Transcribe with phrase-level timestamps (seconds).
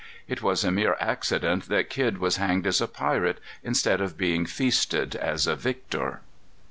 [0.27, 4.47] It was a mere accident that Kidd was hanged as a pirate instead of being
[4.47, 6.21] feasted as a victor."